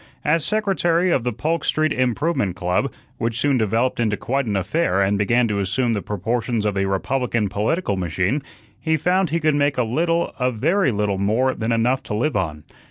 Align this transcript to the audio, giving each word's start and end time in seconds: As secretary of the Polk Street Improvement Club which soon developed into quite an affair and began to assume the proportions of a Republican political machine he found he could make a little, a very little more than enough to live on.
As 0.25 0.43
secretary 0.43 1.11
of 1.11 1.23
the 1.23 1.31
Polk 1.31 1.63
Street 1.63 1.93
Improvement 1.93 2.55
Club 2.55 2.91
which 3.19 3.39
soon 3.39 3.59
developed 3.59 3.99
into 3.99 4.17
quite 4.17 4.47
an 4.47 4.55
affair 4.55 4.99
and 4.99 5.15
began 5.15 5.47
to 5.49 5.59
assume 5.59 5.93
the 5.93 6.01
proportions 6.01 6.65
of 6.65 6.75
a 6.75 6.87
Republican 6.87 7.49
political 7.49 7.95
machine 7.97 8.41
he 8.79 8.97
found 8.97 9.29
he 9.29 9.39
could 9.39 9.53
make 9.53 9.77
a 9.77 9.83
little, 9.83 10.33
a 10.39 10.49
very 10.51 10.91
little 10.91 11.19
more 11.19 11.53
than 11.53 11.71
enough 11.71 12.01
to 12.01 12.15
live 12.15 12.35
on. 12.35 12.63